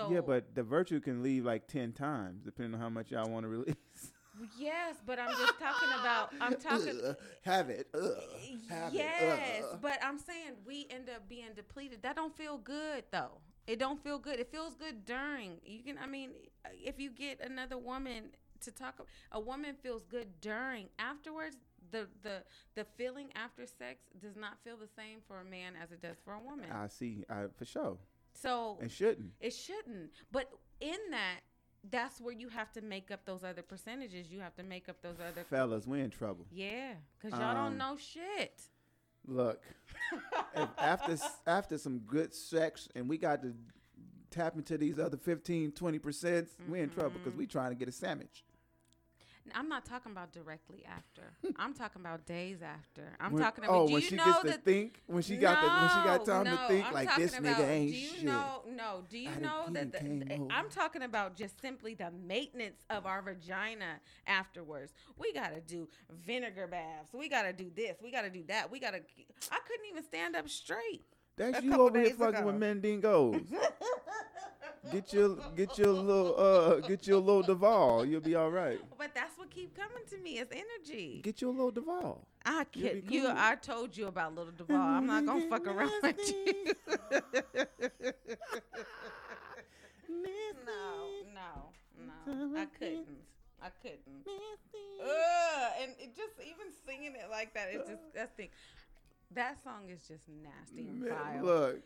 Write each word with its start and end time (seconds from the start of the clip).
So 0.00 0.12
yeah, 0.12 0.20
but 0.20 0.54
the 0.54 0.62
virtue 0.62 1.00
can 1.00 1.22
leave 1.22 1.44
like 1.44 1.66
ten 1.66 1.92
times 1.92 2.44
depending 2.44 2.74
on 2.74 2.80
how 2.80 2.88
much 2.88 3.10
y'all 3.10 3.28
want 3.28 3.44
to 3.44 3.48
release. 3.48 3.74
yes, 4.58 4.96
but 5.06 5.18
I'm 5.18 5.30
just 5.30 5.58
talking 5.58 5.88
about. 6.00 6.32
I'm 6.40 6.56
talking. 6.56 7.00
Ugh, 7.04 7.16
have 7.42 7.70
it. 7.70 7.88
Ugh, 7.94 8.12
have 8.68 8.88
uh. 8.88 8.90
yes, 8.92 9.58
it. 9.58 9.64
Ugh. 9.72 9.78
but 9.82 9.98
I'm 10.02 10.18
saying 10.18 10.52
we 10.66 10.86
end 10.90 11.08
up 11.14 11.28
being 11.28 11.52
depleted. 11.54 12.02
That 12.02 12.16
don't 12.16 12.34
feel 12.36 12.58
good 12.58 13.04
though. 13.10 13.40
It 13.66 13.78
don't 13.78 14.02
feel 14.02 14.18
good. 14.18 14.40
It 14.40 14.50
feels 14.50 14.74
good 14.74 15.04
during. 15.04 15.58
You 15.64 15.82
can. 15.82 15.98
I 16.02 16.06
mean, 16.06 16.30
if 16.72 16.98
you 16.98 17.10
get 17.10 17.40
another 17.44 17.78
woman 17.78 18.30
to 18.62 18.70
talk, 18.70 19.06
a 19.32 19.40
woman 19.40 19.74
feels 19.82 20.04
good 20.04 20.28
during. 20.40 20.88
Afterwards, 20.98 21.56
the 21.90 22.08
the 22.22 22.42
the 22.74 22.84
feeling 22.96 23.28
after 23.34 23.66
sex 23.66 24.04
does 24.20 24.36
not 24.36 24.58
feel 24.64 24.76
the 24.76 24.88
same 24.96 25.18
for 25.26 25.40
a 25.40 25.44
man 25.44 25.74
as 25.80 25.92
it 25.92 26.00
does 26.00 26.16
for 26.24 26.34
a 26.34 26.40
woman. 26.40 26.70
I 26.72 26.88
see. 26.88 27.24
I 27.28 27.44
for 27.56 27.64
sure. 27.64 27.98
So 28.34 28.78
It 28.82 28.90
shouldn't. 28.90 29.30
it 29.40 29.52
shouldn't. 29.52 30.10
But 30.32 30.50
in 30.80 30.96
that, 31.10 31.40
that's 31.90 32.20
where 32.20 32.34
you 32.34 32.48
have 32.48 32.72
to 32.72 32.82
make 32.82 33.10
up 33.10 33.24
those 33.24 33.42
other 33.44 33.62
percentages. 33.62 34.30
You 34.30 34.40
have 34.40 34.54
to 34.56 34.62
make 34.62 34.88
up 34.88 35.00
those 35.02 35.16
other. 35.20 35.44
Fellas, 35.44 35.86
we 35.86 36.00
in 36.00 36.10
trouble. 36.10 36.46
Yeah, 36.50 36.94
because 37.20 37.38
y'all 37.38 37.56
Um, 37.56 37.70
don't 37.70 37.78
know 37.78 37.96
shit. 37.96 38.60
Look, 39.26 39.62
after 40.78 41.16
after 41.46 41.78
some 41.78 41.98
good 42.00 42.34
sex 42.34 42.88
and 42.94 43.08
we 43.08 43.18
got 43.18 43.42
to 43.42 43.54
tap 44.30 44.54
into 44.56 44.78
these 44.78 44.98
other 44.98 45.16
15, 45.16 45.72
20 45.72 45.98
percent, 45.98 46.48
we 46.68 46.80
in 46.80 46.88
trouble 46.90 47.12
because 47.22 47.34
we 47.36 47.46
trying 47.46 47.70
to 47.70 47.74
get 47.76 47.88
a 47.88 47.92
sandwich. 47.92 48.44
I'm 49.54 49.68
not 49.68 49.84
talking 49.84 50.12
about 50.12 50.32
directly 50.32 50.84
after. 50.86 51.32
I'm 51.56 51.74
talking 51.74 52.00
about 52.00 52.26
days 52.26 52.58
after. 52.62 53.16
I'm 53.20 53.32
When- 53.32 53.42
talking 53.42 53.64
about. 53.64 53.74
oh, 53.76 53.86
do 53.86 53.92
when 53.94 54.02
you 54.02 54.08
she 54.08 54.16
know 54.16 54.24
gets 54.42 54.56
to 54.56 54.62
think, 54.62 55.00
when 55.06 55.22
she 55.22 55.36
got 55.36 55.60
the, 55.62 55.68
when 55.68 55.88
she 55.88 56.08
got 56.08 56.24
time 56.24 56.44
no, 56.44 56.56
to 56.56 56.68
think, 56.68 56.86
I'm 56.86 56.92
like 56.94 57.16
this 57.16 57.32
talking 57.32 57.46
nigga 57.46 57.54
about, 57.58 57.68
ain't 57.68 57.92
do 57.92 57.98
you 57.98 58.08
shit. 58.08 58.22
know? 58.24 58.62
No. 58.68 59.04
Do 59.08 59.18
you 59.18 59.30
I 59.30 59.38
know 59.40 59.64
that? 59.70 59.92
done 59.92 60.24
The, 60.26 60.46
I'm 60.54 60.68
talking 60.70 61.02
about 61.02 61.36
just 61.36 61.60
simply 61.60 61.94
the 61.94 62.10
maintenance 62.10 62.84
of 62.90 63.06
our 63.06 63.22
vagina 63.22 64.00
afterwards. 64.26 64.92
We 65.18 65.32
gotta 65.32 65.60
do 65.60 65.88
vinegar 66.10 66.66
baths. 66.66 67.12
We 67.12 67.28
gotta 67.28 67.52
do 67.52 67.70
this. 67.74 67.96
We 68.02 68.10
gotta 68.10 68.30
do 68.30 68.44
that. 68.48 68.70
We 68.70 68.80
gotta. 68.80 68.98
I 69.50 69.58
couldn't 69.66 69.86
even 69.90 70.02
stand 70.04 70.36
up 70.36 70.48
straight. 70.48 71.02
That's 71.36 71.62
you 71.62 71.72
over 71.80 71.98
here 71.98 72.10
fucking 72.10 72.36
ago. 72.40 72.46
with 72.46 72.56
Mandingos. 72.60 73.44
get 74.92 75.12
your 75.12 75.36
get 75.56 75.78
your 75.78 75.88
little 75.92 76.38
uh 76.38 76.80
get 76.80 77.06
your 77.06 77.18
little 77.18 77.42
Duval. 77.42 78.04
You'll 78.06 78.20
be 78.20 78.34
all 78.34 78.50
right. 78.50 78.80
But 78.98 79.14
that's 79.14 79.36
what 79.38 79.50
keep 79.50 79.76
coming 79.76 80.04
to 80.10 80.18
me 80.18 80.38
is 80.38 80.48
energy. 80.50 81.20
Get 81.22 81.40
your 81.40 81.52
little 81.52 81.70
Duval. 81.70 82.26
I 82.44 82.64
can't. 82.64 83.06
be 83.06 83.14
You. 83.14 83.28
I 83.28 83.56
told 83.56 83.96
you 83.96 84.06
about 84.06 84.34
Little 84.34 84.52
Duval. 84.52 84.76
I'm 84.76 85.06
not 85.06 85.26
gonna 85.26 85.48
fuck 85.48 85.66
around 85.66 85.92
with 86.02 86.18
you. 86.28 86.74
no, 90.66 91.08
no, 91.34 91.72
no. 92.26 92.58
I 92.58 92.66
couldn't. 92.78 93.06
I 93.62 93.68
couldn't. 93.82 94.26
Ugh, 95.02 95.72
and 95.82 95.92
it 95.98 96.16
just 96.16 96.32
even 96.40 96.72
singing 96.86 97.14
it 97.14 97.30
like 97.30 97.52
that, 97.54 97.68
it's 97.70 97.88
disgusting. 97.88 98.48
That 99.32 99.62
song 99.62 99.88
is 99.90 100.00
just 100.08 100.24
nasty 100.42 100.88
and 100.88 101.04
vile. 101.04 101.44
look, 101.44 101.80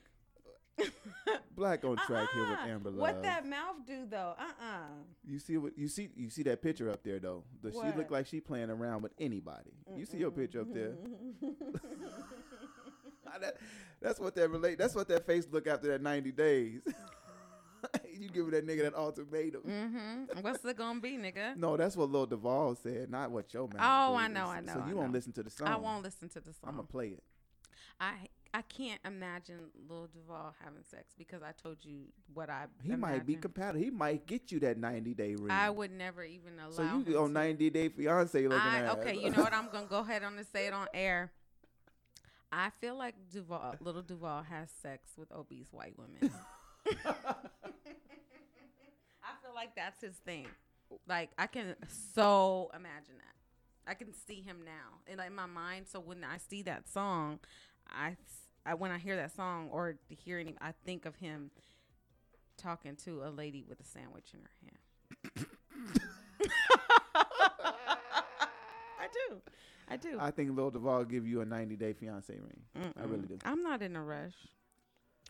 black 1.56 1.84
on 1.84 1.96
track 1.98 2.28
here 2.32 2.42
with 2.42 2.58
Uh-uh. 2.58 2.66
Amber 2.68 2.90
Love. 2.90 2.98
What 3.00 3.22
that 3.22 3.46
mouth 3.46 3.76
do 3.86 4.06
though? 4.10 4.34
Uh 4.38 4.42
uh 4.60 4.76
You 5.24 5.38
see 5.38 5.56
what 5.56 5.78
you 5.78 5.88
see? 5.88 6.08
You 6.16 6.30
see 6.30 6.42
that 6.44 6.62
picture 6.62 6.90
up 6.90 7.02
there 7.04 7.18
though. 7.18 7.44
Does 7.62 7.74
she 7.74 7.96
look 7.96 8.10
like 8.10 8.26
she 8.26 8.40
playing 8.40 8.70
around 8.70 9.02
with 9.02 9.12
anybody? 9.18 9.70
You 9.96 10.04
see 10.06 10.18
your 10.18 10.30
picture 10.30 10.60
up 10.62 10.72
there. 10.74 10.94
That- 13.40 13.56
that's 14.00 14.20
what 14.20 14.34
that 14.36 14.48
relate. 14.50 14.78
That's 14.78 14.94
what 14.94 15.08
that 15.08 15.26
face 15.26 15.46
look 15.50 15.66
after 15.66 15.88
that 15.88 16.02
ninety 16.02 16.30
days. 16.30 16.82
you 18.12 18.28
give 18.28 18.50
that 18.52 18.66
nigga 18.66 18.82
that 18.82 18.94
ultimatum. 18.94 19.62
Mm-hmm. 19.62 20.40
What's 20.40 20.64
it 20.64 20.76
gonna 20.76 21.00
be, 21.00 21.16
nigga? 21.16 21.56
No, 21.56 21.76
that's 21.76 21.96
what 21.96 22.10
Lil 22.10 22.26
Duval 22.26 22.76
said, 22.76 23.10
not 23.10 23.30
what 23.30 23.52
your 23.52 23.66
man. 23.68 23.78
Oh. 23.80 24.14
I 24.14 24.28
know, 24.28 24.46
I 24.46 24.60
So 24.64 24.74
know, 24.74 24.84
I 24.84 24.88
you 24.88 24.96
won't 24.96 25.12
listen 25.12 25.32
to 25.32 25.42
the 25.42 25.50
song. 25.50 25.66
I 25.66 25.76
won't 25.76 26.02
listen 26.04 26.28
to 26.28 26.40
the 26.40 26.52
song. 26.52 26.68
I'm 26.68 26.76
gonna 26.76 26.86
play 26.86 27.08
it. 27.08 27.22
I 27.98 28.12
I 28.54 28.62
can't 28.62 29.00
imagine 29.04 29.56
Lil 29.88 30.08
Duval 30.14 30.54
having 30.62 30.84
sex 30.88 31.12
because 31.18 31.42
I 31.42 31.50
told 31.60 31.78
you 31.82 32.04
what 32.32 32.48
I. 32.48 32.66
He 32.84 32.94
might 32.94 33.26
be 33.26 33.34
compatible. 33.34 33.80
He 33.80 33.90
might 33.90 34.26
get 34.26 34.52
you 34.52 34.60
that 34.60 34.78
ninety 34.78 35.12
day 35.12 35.34
ring. 35.34 35.50
I 35.50 35.70
would 35.70 35.90
never 35.90 36.22
even 36.22 36.60
allow. 36.60 36.70
So 36.70 36.84
you 37.04 37.18
on 37.18 37.28
to. 37.28 37.32
ninety 37.32 37.68
day 37.68 37.88
fiance 37.88 38.40
looking 38.40 38.56
I, 38.56 38.82
at. 38.82 38.98
okay, 38.98 39.16
you 39.16 39.30
know 39.32 39.42
what? 39.42 39.52
I'm 39.52 39.68
gonna 39.72 39.86
go 39.86 39.98
ahead 39.98 40.22
on 40.22 40.38
and 40.38 40.46
say 40.46 40.68
it 40.68 40.72
on 40.72 40.86
air. 40.94 41.32
I 42.52 42.70
feel 42.80 42.96
like 42.96 43.16
Duval, 43.32 43.74
little 43.80 44.02
Duval, 44.02 44.44
has 44.44 44.70
sex 44.80 45.10
with 45.16 45.32
obese 45.32 45.72
white 45.72 45.94
women. 45.98 46.32
I 46.86 47.34
feel 49.42 49.52
like 49.52 49.74
that's 49.74 50.00
his 50.00 50.14
thing. 50.24 50.46
Like 51.08 51.30
I 51.36 51.48
can 51.48 51.74
so 52.14 52.70
imagine 52.72 53.16
that. 53.16 53.90
I 53.90 53.94
can 53.94 54.14
see 54.14 54.42
him 54.42 54.58
now, 54.64 55.00
and 55.08 55.18
like 55.18 55.26
in 55.26 55.34
my 55.34 55.46
mind. 55.46 55.86
So 55.90 55.98
when 55.98 56.22
I 56.22 56.38
see 56.38 56.62
that 56.62 56.88
song, 56.88 57.40
I, 57.88 58.16
I- 58.66 58.74
when 58.74 58.90
I 58.90 58.98
hear 58.98 59.16
that 59.16 59.34
song 59.34 59.68
or 59.70 59.96
hear 60.08 60.38
any, 60.38 60.56
I 60.60 60.72
think 60.84 61.04
of 61.06 61.16
him 61.16 61.50
talking 62.56 62.96
to 63.04 63.22
a 63.24 63.30
lady 63.30 63.64
with 63.68 63.80
a 63.80 63.84
sandwich 63.84 64.32
in 64.34 64.40
her 64.40 64.50
hand. 64.62 65.48
I 68.98 69.06
do. 69.28 69.40
I 69.88 69.96
do. 69.96 70.16
I 70.18 70.30
think 70.30 70.56
Lil 70.56 70.70
Duval 70.70 71.04
give 71.04 71.26
you 71.26 71.40
a 71.42 71.44
ninety 71.44 71.76
day 71.76 71.92
fiance 71.92 72.32
ring. 72.32 72.92
I 72.98 73.04
really 73.04 73.26
do. 73.26 73.38
I'm 73.44 73.62
not 73.62 73.82
in 73.82 73.96
a 73.96 74.02
rush. 74.02 74.32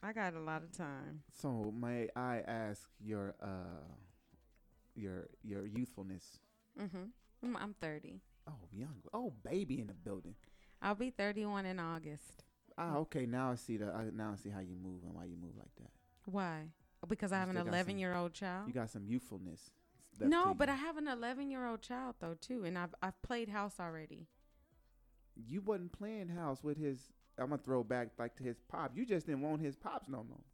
I 0.03 0.13
got 0.13 0.35
a 0.35 0.41
lot 0.41 0.63
of 0.63 0.71
time. 0.77 1.23
So 1.33 1.73
may 1.77 2.09
I 2.15 2.41
ask 2.47 2.83
your 3.01 3.35
uh 3.43 3.83
your 4.95 5.29
your 5.43 5.67
youthfulness? 5.67 6.39
Mm-hmm. 6.81 7.05
I'm, 7.43 7.57
I'm 7.57 7.75
30. 7.81 8.21
Oh, 8.49 8.53
young. 8.73 8.97
Oh, 9.13 9.33
baby 9.45 9.81
in 9.81 9.87
the 9.87 9.93
building. 9.95 10.35
I'll 10.83 10.95
be 10.95 11.11
31 11.11 11.67
in 11.67 11.79
August. 11.79 12.44
Ah, 12.77 12.97
okay. 12.97 13.27
Now 13.27 13.53
I 13.53 13.55
see 13.55 13.77
the. 13.77 13.87
I, 13.87 14.05
now 14.13 14.33
I 14.33 14.37
see 14.37 14.51
how 14.51 14.61
you 14.61 14.77
move 14.83 15.03
and 15.05 15.15
why 15.15 15.25
you 15.25 15.37
move 15.41 15.57
like 15.57 15.75
that. 15.81 15.91
Why? 16.27 16.63
Because 17.09 17.33
I 17.33 17.39
have 17.39 17.49
an 17.49 17.55
still 17.57 17.65
got 17.65 17.71
some- 17.71 17.75
11 17.75 17.99
year 17.99 18.15
old 18.15 18.33
child. 18.33 18.67
You 18.69 18.75
got 18.75 18.91
some 18.91 19.05
youthfulness. 19.07 19.71
No, 20.21 20.55
but 20.55 20.69
you. 20.69 20.75
I 20.75 20.77
have 20.77 20.97
an 20.97 21.09
11 21.09 21.51
year 21.51 21.67
old 21.67 21.83
child 21.83 22.15
though 22.21 22.35
too, 22.41 22.65
and 22.65 22.79
I've 22.79 22.95
I've 23.03 23.21
played 23.23 23.49
house 23.49 23.75
already. 23.81 24.27
you 25.37 25.61
wasn't 25.61 25.93
playing 25.93 26.29
house 26.29 26.63
with 26.63 26.79
his. 26.79 27.13
I'm 27.37 27.49
gonna 27.51 27.59
throw 27.63 27.83
back 27.83 28.09
like 28.19 28.37
to 28.37 28.43
his 28.45 28.57
pop. 28.69 28.93
You 28.95 29.05
just 29.05 29.27
didn't 29.27 29.43
want 29.43 29.61
his 29.61 29.77
pops 29.77 30.09
no 30.09 30.19
more. 30.29 30.45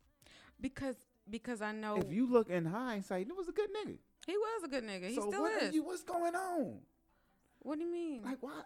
Because 0.60 0.97
because 1.28 1.60
I 1.62 1.72
know 1.72 1.97
If 1.97 2.10
you 2.10 2.26
look 2.30 2.48
in 2.50 2.64
hindsight, 2.64 3.28
it 3.28 3.36
was 3.36 3.48
a 3.48 3.53
good 3.53 3.70
nigga. 3.70 3.98
he 4.26 4.36
was 4.36 4.64
a 4.64 4.69
good 4.69 4.84
nigga. 4.84 5.09
He 5.09 5.14
so 5.14 5.28
still 5.28 5.42
what 5.42 5.62
is. 5.62 5.75
you? 5.75 5.84
What's 5.84 6.03
going 6.03 6.34
on? 6.34 6.78
what 7.60 7.78
do 7.78 7.84
you 7.84 7.92
mean? 7.92 8.22
Like 8.25 8.38
why? 8.41 8.62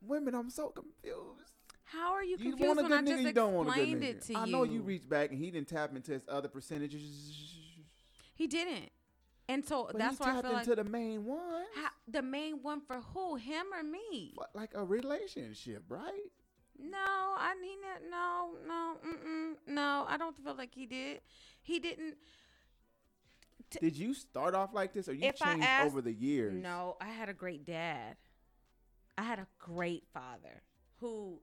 Women, 0.00 0.34
I'm 0.34 0.50
so 0.50 0.70
confused. 0.70 1.52
How 1.92 2.12
are 2.12 2.22
you 2.24 2.36
You 2.38 2.50
confused 2.50 2.80
a 2.80 2.82
when 2.82 2.92
I 2.92 3.02
just 3.02 3.22
you 3.22 3.32
don't 3.32 3.52
want 3.54 3.68
a 3.68 3.72
good 3.72 3.80
explained 3.80 4.04
it 4.04 4.22
to 4.22 4.32
you? 4.32 4.38
I 4.38 4.46
know 4.46 4.62
you 4.64 4.80
reached 4.82 5.08
back 5.08 5.30
and 5.30 5.38
he 5.38 5.50
didn't 5.50 5.68
tap 5.68 5.94
into 5.94 6.12
his 6.12 6.22
other 6.28 6.48
percentages. 6.48 7.54
He 8.34 8.46
didn't, 8.46 8.90
and 9.48 9.64
so 9.64 9.88
But 9.92 9.98
that's 9.98 10.18
he 10.18 10.24
why 10.24 10.30
I 10.30 10.32
tapped 10.34 10.46
feel 10.46 10.52
like 10.54 10.66
into 10.68 10.76
the 10.82 10.88
main 10.88 11.24
one. 11.24 11.64
how, 11.76 11.88
the 12.08 12.22
main 12.22 12.62
one 12.62 12.80
for 12.80 13.00
who? 13.12 13.36
Him 13.36 13.66
or 13.74 13.82
me? 13.82 14.32
What, 14.34 14.50
like 14.54 14.70
a 14.74 14.84
relationship, 14.84 15.84
right? 15.88 16.10
No, 16.78 16.98
I 16.98 17.54
mean 17.60 17.78
that. 17.82 18.00
No, 18.10 18.52
no, 18.66 18.96
mm-mm, 19.06 19.52
no. 19.68 20.04
I 20.08 20.16
don't 20.16 20.34
feel 20.42 20.54
like 20.56 20.74
he 20.74 20.86
did. 20.86 21.20
He 21.60 21.78
didn't. 21.78 22.16
Did 23.80 23.96
you 23.96 24.12
start 24.14 24.54
off 24.54 24.74
like 24.74 24.92
this, 24.92 25.08
or 25.08 25.12
you 25.12 25.20
changed 25.32 25.44
asked- 25.64 25.86
over 25.86 26.00
the 26.02 26.12
years? 26.12 26.54
No, 26.54 26.96
I 27.00 27.08
had 27.08 27.28
a 27.28 27.34
great 27.34 27.64
dad. 27.64 28.16
I 29.16 29.22
had 29.22 29.38
a 29.38 29.46
great 29.58 30.04
father 30.12 30.62
who, 31.00 31.38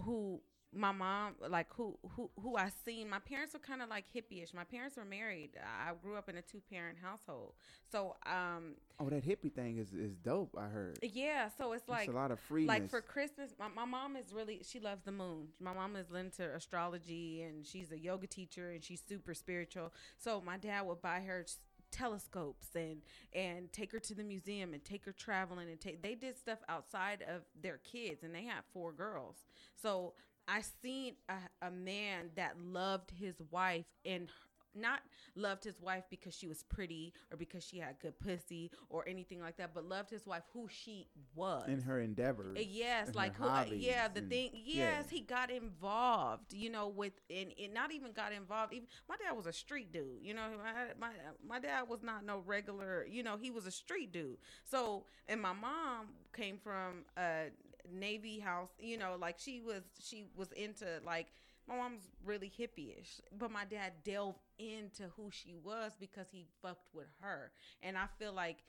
who 0.00 0.40
my 0.72 0.92
mom 0.92 1.34
like 1.48 1.66
who 1.70 1.98
who 2.14 2.30
who 2.40 2.56
I 2.56 2.70
seen. 2.84 3.08
My 3.08 3.18
parents 3.18 3.54
were 3.54 3.60
kind 3.60 3.82
of 3.82 3.88
like 3.88 4.04
hippie-ish. 4.14 4.54
My 4.54 4.62
parents 4.64 4.96
were 4.96 5.04
married. 5.04 5.50
I 5.60 5.92
grew 6.00 6.16
up 6.16 6.28
in 6.28 6.36
a 6.36 6.42
two-parent 6.42 6.98
household. 7.02 7.54
So 7.90 8.16
um 8.24 8.74
Oh, 9.00 9.08
that 9.08 9.26
hippie 9.26 9.52
thing 9.52 9.78
is 9.78 9.92
is 9.92 10.14
dope. 10.16 10.54
I 10.56 10.66
heard. 10.68 10.98
yeah, 11.02 11.48
so 11.58 11.72
it's 11.72 11.88
like 11.88 12.02
it's 12.06 12.12
a 12.12 12.16
lot 12.16 12.30
of 12.30 12.38
freeness. 12.38 12.68
like 12.68 12.88
for 12.88 13.00
Christmas, 13.00 13.50
my, 13.58 13.66
my 13.68 13.84
mom 13.84 14.14
is 14.14 14.32
really 14.32 14.60
she 14.62 14.78
loves 14.78 15.02
the 15.02 15.12
moon. 15.12 15.48
My 15.58 15.72
mom 15.72 15.96
is 15.96 16.06
into 16.12 16.44
astrology 16.54 17.42
and 17.42 17.66
she's 17.66 17.90
a 17.90 17.98
yoga 17.98 18.28
teacher 18.28 18.70
and 18.70 18.84
she's 18.84 19.02
super 19.06 19.34
spiritual. 19.34 19.92
So 20.18 20.40
my 20.40 20.56
dad 20.56 20.82
would 20.86 21.02
buy 21.02 21.20
her 21.20 21.46
telescopes 21.90 22.68
and 22.74 23.02
and 23.32 23.72
take 23.72 23.92
her 23.92 23.98
to 23.98 24.14
the 24.14 24.24
museum 24.24 24.72
and 24.72 24.84
take 24.84 25.04
her 25.04 25.12
traveling 25.12 25.68
and 25.68 25.80
take 25.80 26.02
they 26.02 26.14
did 26.14 26.38
stuff 26.38 26.58
outside 26.68 27.24
of 27.28 27.42
their 27.60 27.78
kids 27.78 28.22
and 28.22 28.34
they 28.34 28.44
had 28.44 28.62
four 28.72 28.92
girls. 28.92 29.36
So 29.80 30.14
I 30.48 30.62
seen 30.82 31.14
a, 31.28 31.66
a 31.66 31.70
man 31.70 32.30
that 32.36 32.60
loved 32.60 33.12
his 33.12 33.34
wife 33.50 33.86
and 34.04 34.28
not 34.74 35.00
loved 35.36 35.64
his 35.64 35.80
wife 35.80 36.04
because 36.10 36.34
she 36.34 36.46
was 36.46 36.62
pretty 36.62 37.12
or 37.30 37.36
because 37.36 37.64
she 37.64 37.78
had 37.78 37.98
good 38.00 38.18
pussy 38.20 38.70
or 38.88 39.08
anything 39.08 39.40
like 39.40 39.56
that, 39.56 39.74
but 39.74 39.84
loved 39.84 40.10
his 40.10 40.26
wife 40.26 40.42
who 40.52 40.68
she 40.68 41.08
was. 41.34 41.68
in 41.68 41.80
her 41.82 42.00
endeavors. 42.00 42.58
Yes, 42.68 43.14
like 43.14 43.36
who? 43.36 43.44
uh, 43.44 43.64
yeah, 43.72 44.08
the 44.08 44.20
and- 44.20 44.30
thing. 44.30 44.50
yeah. 44.54 44.98
Yes, 44.98 45.08
he 45.10 45.20
got 45.20 45.50
involved. 45.50 46.52
You 46.52 46.70
know, 46.70 46.88
with 46.88 47.12
and 47.28 47.52
it 47.56 47.72
not 47.72 47.92
even 47.92 48.12
got 48.12 48.32
involved. 48.32 48.72
Even 48.74 48.86
my 49.08 49.16
dad 49.16 49.36
was 49.36 49.46
a 49.46 49.52
street 49.52 49.92
dude. 49.92 50.18
You 50.22 50.34
know, 50.34 50.42
my 50.62 50.72
my 51.08 51.12
my 51.46 51.58
dad 51.60 51.88
was 51.88 52.02
not 52.02 52.24
no 52.24 52.42
regular. 52.46 53.06
You 53.10 53.22
know, 53.22 53.36
he 53.40 53.50
was 53.50 53.66
a 53.66 53.70
street 53.70 54.12
dude. 54.12 54.38
So 54.64 55.04
and 55.28 55.40
my 55.40 55.52
mom 55.52 56.06
came 56.34 56.58
from 56.58 57.04
a 57.16 57.46
navy 57.92 58.38
house. 58.38 58.70
You 58.78 58.98
know, 58.98 59.16
like 59.20 59.38
she 59.38 59.60
was 59.60 59.82
she 60.02 60.24
was 60.36 60.52
into 60.52 60.86
like. 61.04 61.28
My 61.68 61.76
mom's 61.76 62.08
really 62.24 62.50
hippie-ish, 62.50 63.20
but 63.38 63.50
my 63.50 63.64
dad 63.64 63.92
delved 64.04 64.40
into 64.58 65.04
who 65.16 65.30
she 65.30 65.54
was 65.62 65.92
because 65.98 66.26
he 66.32 66.46
fucked 66.62 66.92
with 66.92 67.06
her, 67.20 67.52
and 67.82 67.96
I 67.96 68.06
feel 68.18 68.32
like 68.32 68.64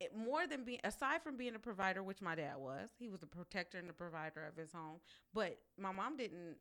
it, 0.00 0.16
more 0.16 0.46
than 0.46 0.64
being 0.64 0.80
aside 0.84 1.22
from 1.22 1.36
being 1.36 1.54
a 1.54 1.58
provider, 1.58 2.02
which 2.02 2.20
my 2.20 2.34
dad 2.34 2.56
was, 2.58 2.90
he 2.98 3.08
was 3.08 3.22
a 3.22 3.26
protector 3.26 3.78
and 3.78 3.90
a 3.90 3.92
provider 3.92 4.46
of 4.46 4.56
his 4.56 4.72
home. 4.72 4.98
But 5.34 5.58
my 5.78 5.92
mom 5.92 6.16
didn't 6.16 6.56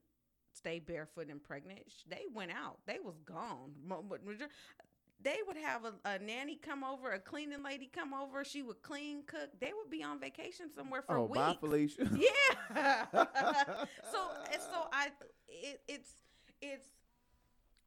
stay 0.54 0.80
barefoot 0.80 1.30
and 1.30 1.44
pregnant. 1.44 1.82
They 2.10 2.24
went 2.34 2.52
out. 2.52 2.80
They 2.88 2.98
was 3.04 3.20
gone. 3.26 3.74
Mo- 3.86 4.04
mo- 4.08 4.18
major- 4.26 4.50
They 5.22 5.38
would 5.48 5.58
have 5.58 5.84
a, 5.86 5.94
a 6.06 6.20
nanny 6.20 6.56
come 6.56 6.84
over, 6.84 7.12
a 7.12 7.20
cleaning 7.20 7.64
lady 7.64 7.90
come 7.94 8.14
over. 8.14 8.44
She 8.44 8.64
would 8.64 8.82
clean, 8.82 9.24
cook. 9.28 9.50
They 9.60 9.72
would 9.74 9.90
be 9.92 10.04
on 10.04 10.20
vacation 10.20 10.68
somewhere 10.76 11.04
for 11.04 11.18
oh, 11.18 11.26
weeks. 11.26 11.38
bye, 11.38 11.58
Felicia. 11.60 12.10
Yeah. 12.16 13.06
so 14.12 14.20
so 14.58 14.88
I 14.92 15.10
it, 15.62 15.82
it's 15.88 16.12
it's 16.62 16.88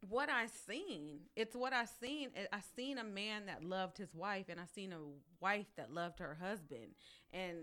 what 0.09 0.29
I 0.29 0.47
seen. 0.47 1.21
It's 1.37 1.55
what 1.55 1.73
I 1.73 1.85
seen. 1.85 2.31
I 2.37 2.57
I 2.57 2.61
seen 2.77 2.99
a 2.99 3.05
man 3.05 3.47
that 3.47 3.65
loved 3.65 3.99
his 3.99 4.15
wife, 4.15 4.47
and 4.49 4.61
I 4.61 4.65
seen 4.75 4.93
a 4.93 4.99
wife 5.41 5.67
that 5.77 5.93
loved 5.93 6.19
her 6.21 6.39
husband, 6.41 6.93
and 7.33 7.57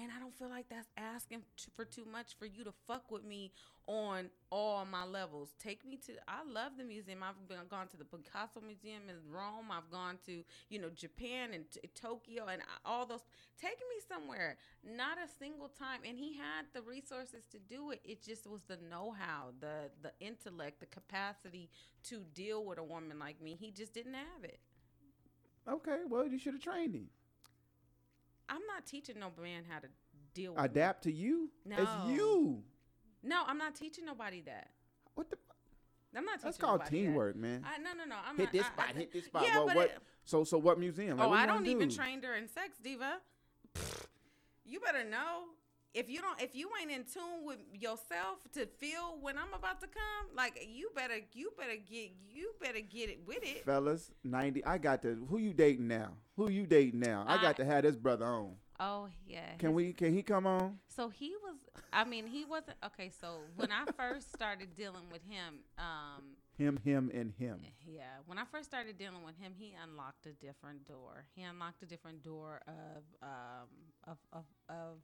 and 0.00 0.10
I 0.16 0.20
don't 0.20 0.36
feel 0.38 0.48
like 0.48 0.68
that's 0.68 0.88
asking 0.96 1.42
t- 1.56 1.70
for 1.74 1.84
too 1.84 2.04
much 2.10 2.36
for 2.38 2.46
you 2.46 2.62
to 2.64 2.72
fuck 2.86 3.10
with 3.10 3.24
me 3.24 3.52
on 3.86 4.30
all 4.50 4.84
my 4.84 5.04
levels. 5.04 5.54
Take 5.58 5.84
me 5.84 5.96
to. 6.06 6.12
I 6.28 6.44
love 6.48 6.72
the 6.78 6.84
museum. 6.84 7.22
I've 7.22 7.48
been 7.48 7.58
gone 7.68 7.88
to 7.88 7.96
the 7.96 8.04
Picasso 8.04 8.60
Museum 8.60 9.02
in 9.08 9.16
Rome. 9.32 9.66
I've 9.70 9.90
gone 9.90 10.18
to 10.26 10.44
you 10.68 10.78
know 10.78 10.90
Japan 10.90 11.50
and 11.54 11.64
t- 11.70 11.80
Tokyo 11.94 12.46
and 12.46 12.62
all 12.84 13.06
those. 13.06 13.22
Take 13.60 13.78
me 13.80 13.96
somewhere. 14.08 14.56
Not 14.84 15.18
a 15.18 15.28
single 15.38 15.68
time. 15.68 16.00
And 16.06 16.16
he 16.18 16.34
had 16.34 16.66
the 16.74 16.82
resources 16.82 17.44
to 17.50 17.58
do 17.58 17.90
it. 17.90 18.00
It 18.04 18.22
just 18.22 18.46
was 18.46 18.62
the 18.68 18.78
know-how, 18.90 19.52
the 19.60 19.90
the 20.02 20.12
intellect, 20.20 20.80
the 20.80 20.86
capacity 20.86 21.70
to 22.04 22.24
deal 22.34 22.64
with 22.64 22.78
a 22.78 22.84
woman 22.84 23.18
like 23.18 23.40
me. 23.42 23.56
He 23.58 23.70
just 23.70 23.92
didn't 23.94 24.14
have 24.14 24.44
it. 24.44 24.60
okay, 25.68 25.98
well, 26.08 26.26
you 26.26 26.38
should 26.38 26.54
have 26.54 26.62
trained 26.62 26.94
him. 26.94 27.08
I'm 28.48 28.66
not 28.66 28.86
teaching 28.86 29.18
no 29.18 29.30
man 29.40 29.64
how 29.68 29.78
to 29.80 29.88
deal 30.34 30.52
with 30.52 30.60
me. 30.60 30.64
Adapt 30.64 31.02
to 31.04 31.12
you. 31.12 31.50
No. 31.64 31.76
It's 31.78 32.16
you. 32.16 32.62
No, 33.22 33.42
I'm 33.46 33.58
not 33.58 33.74
teaching 33.74 34.04
nobody 34.04 34.42
that. 34.42 34.70
What 35.14 35.30
the? 35.30 35.36
I'm 36.16 36.24
not 36.24 36.34
teaching. 36.34 36.44
That's 36.46 36.58
called 36.58 36.80
nobody 36.80 37.00
that. 37.00 37.06
teamwork, 37.06 37.36
man. 37.36 37.64
I, 37.64 37.78
no, 37.78 37.92
no, 37.92 38.04
no. 38.04 38.16
I'm 38.26 38.36
hit 38.36 38.44
not, 38.44 38.52
this 38.52 38.62
I- 38.62 38.66
spot. 38.66 38.86
I- 38.88 38.98
hit 38.98 39.12
this 39.12 39.24
spot. 39.26 39.42
Yeah, 39.44 39.56
well, 39.58 39.66
but 39.66 39.76
what? 39.76 39.86
it- 39.86 39.98
so, 40.24 40.44
so 40.44 40.58
what 40.58 40.78
museum? 40.78 41.18
Like, 41.18 41.26
oh, 41.26 41.30
what 41.30 41.38
I 41.38 41.46
don't 41.46 41.66
even 41.66 41.88
do? 41.88 41.96
her 41.96 42.34
in 42.34 42.48
sex, 42.48 42.78
diva. 42.82 43.18
You 44.70 44.80
better 44.80 45.02
know 45.02 45.44
if 45.94 46.08
you 46.08 46.20
don't. 46.20 46.40
If 46.40 46.54
you 46.54 46.68
ain't 46.80 46.90
in 46.90 47.04
tune 47.04 47.44
with 47.44 47.58
yourself 47.72 48.38
to 48.54 48.66
feel 48.66 49.18
when 49.20 49.36
I'm 49.38 49.52
about 49.54 49.80
to 49.80 49.86
come, 49.86 50.36
like 50.36 50.66
you 50.68 50.90
better, 50.94 51.18
you 51.32 51.50
better 51.58 51.76
get, 51.76 52.10
you 52.32 52.52
better 52.60 52.80
get 52.80 53.08
it 53.10 53.20
with 53.26 53.42
it. 53.42 53.64
Fellas, 53.64 54.10
ninety. 54.24 54.64
I 54.64 54.78
got 54.78 55.02
to. 55.02 55.26
Who 55.28 55.38
you 55.38 55.52
dating 55.52 55.88
now? 55.88 56.12
Who 56.36 56.50
you 56.50 56.66
dating 56.66 57.00
now? 57.00 57.24
I, 57.26 57.36
I- 57.38 57.42
got 57.42 57.56
to 57.56 57.64
have 57.64 57.82
this 57.84 57.96
brother 57.96 58.26
on. 58.26 58.54
Oh 58.80 59.08
yeah. 59.26 59.54
Can 59.58 59.74
we? 59.74 59.92
Can 59.92 60.14
he 60.14 60.22
come 60.22 60.46
on? 60.46 60.78
So 60.86 61.08
he 61.08 61.34
was. 61.42 61.56
I 61.92 62.04
mean, 62.04 62.26
he 62.26 62.44
wasn't 62.44 62.76
okay. 62.86 63.10
So 63.20 63.38
when 63.56 63.72
I 63.72 63.84
first 63.96 64.32
started 64.32 64.76
dealing 64.76 65.02
with 65.10 65.22
him, 65.28 65.60
um, 65.78 66.22
Him, 66.56 66.78
him, 66.84 67.10
and 67.12 67.32
him. 67.38 67.58
Yeah, 67.84 68.02
when 68.26 68.38
I 68.38 68.44
first 68.52 68.66
started 68.68 68.96
dealing 68.96 69.24
with 69.24 69.36
him, 69.40 69.52
he 69.58 69.74
unlocked 69.82 70.26
a 70.26 70.32
different 70.32 70.86
door. 70.86 71.24
He 71.34 71.42
unlocked 71.42 71.82
a 71.82 71.86
different 71.86 72.22
door 72.22 72.60
of 72.68 73.02
um 73.22 73.68
of 74.06 74.18
of, 74.32 74.44
of 74.68 74.98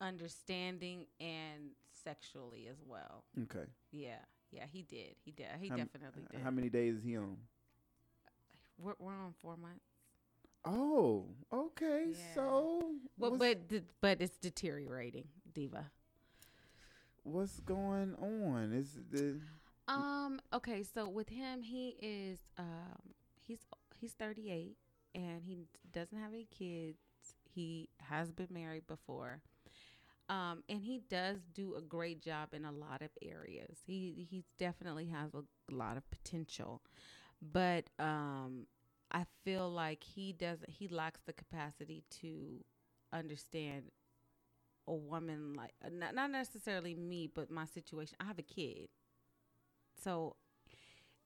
understanding 0.00 1.06
and 1.20 1.70
sexually 2.04 2.66
as 2.70 2.76
well. 2.86 3.24
Okay. 3.44 3.68
Yeah, 3.90 4.16
yeah, 4.50 4.64
he 4.70 4.82
did. 4.82 5.16
He 5.24 5.30
did. 5.32 5.46
He 5.60 5.68
How 5.68 5.76
definitely 5.76 6.24
did. 6.30 6.40
How 6.42 6.50
many 6.50 6.68
days 6.68 6.96
is 6.96 7.02
he 7.02 7.16
on? 7.16 7.36
We're, 8.78 8.94
we're 8.98 9.12
on 9.12 9.34
four 9.40 9.56
months. 9.56 9.84
Oh, 10.64 11.26
okay. 11.52 12.06
Yeah. 12.10 12.34
So, 12.34 12.82
But 13.18 13.38
but 13.38 13.68
d- 13.68 13.82
but 14.00 14.20
it's 14.20 14.36
deteriorating, 14.36 15.28
diva. 15.54 15.90
what's 17.22 17.60
going 17.60 18.14
on? 18.16 18.72
Is 18.72 18.98
the 19.10 19.40
Um. 19.88 20.40
Okay. 20.52 20.82
So 20.82 21.08
with 21.08 21.28
him, 21.28 21.62
he 21.62 21.96
is 22.02 22.40
um 22.58 23.14
he's 23.46 23.60
he's 24.00 24.12
38 24.12 24.76
and 25.14 25.42
he 25.44 25.66
doesn't 25.92 26.18
have 26.18 26.32
any 26.32 26.46
kids. 26.46 26.98
He 27.44 27.88
has 28.00 28.32
been 28.32 28.48
married 28.50 28.86
before. 28.86 29.40
Um, 30.28 30.64
and 30.68 30.82
he 30.82 31.00
does 31.08 31.38
do 31.54 31.76
a 31.76 31.80
great 31.80 32.20
job 32.20 32.52
in 32.52 32.64
a 32.64 32.72
lot 32.72 33.00
of 33.02 33.10
areas. 33.22 33.78
He 33.86 34.26
he 34.28 34.44
definitely 34.58 35.06
has 35.06 35.32
a 35.34 35.44
lot 35.72 35.96
of 35.96 36.10
potential, 36.10 36.82
but 37.40 37.90
um, 38.00 38.66
I 39.12 39.24
feel 39.44 39.70
like 39.70 40.02
he 40.02 40.32
doesn't. 40.32 40.68
He 40.70 40.88
lacks 40.88 41.20
the 41.26 41.32
capacity 41.32 42.02
to 42.22 42.64
understand 43.12 43.84
a 44.88 44.94
woman 44.94 45.54
like 45.54 45.74
uh, 45.84 45.90
not 45.92 46.14
not 46.14 46.30
necessarily 46.30 46.94
me, 46.94 47.28
but 47.32 47.50
my 47.50 47.64
situation. 47.64 48.16
I 48.20 48.24
have 48.24 48.38
a 48.38 48.42
kid, 48.42 48.88
so 50.02 50.36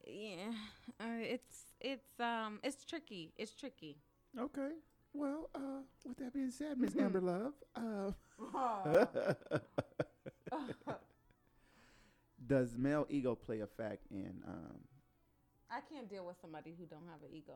yeah, 0.06 0.52
uh, 1.00 1.20
it's 1.20 1.66
it's 1.80 2.20
um 2.20 2.60
it's 2.62 2.84
tricky. 2.84 3.32
It's 3.36 3.54
tricky. 3.54 3.98
okay? 4.38 4.72
Well, 5.12 5.50
uh, 5.54 5.82
with 6.06 6.18
that 6.18 6.32
being 6.32 6.50
said, 6.50 6.78
Miss 6.78 6.92
Mm-hmm. 6.92 7.00
Amber 7.00 7.20
Love, 7.20 7.52
uh, 7.74 8.12
does 12.46 12.76
male 12.76 13.06
ego 13.08 13.34
play 13.34 13.60
a 13.60 13.66
fact 13.66 14.06
in? 14.10 14.42
Um, 14.46 14.78
I 15.70 15.80
can't 15.80 16.08
deal 16.08 16.24
with 16.26 16.36
somebody 16.40 16.74
who 16.78 16.86
don't 16.86 17.06
have 17.10 17.22
an 17.22 17.34
ego 17.36 17.54